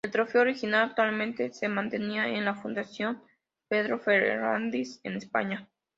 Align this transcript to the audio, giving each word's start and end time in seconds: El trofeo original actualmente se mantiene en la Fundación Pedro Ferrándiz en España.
El 0.03 0.09
trofeo 0.13 0.41
original 0.41 0.81
actualmente 0.85 1.53
se 1.53 1.67
mantiene 1.67 2.35
en 2.35 2.43
la 2.43 2.55
Fundación 2.55 3.21
Pedro 3.67 3.99
Ferrándiz 3.99 4.99
en 5.03 5.15
España. 5.17 5.69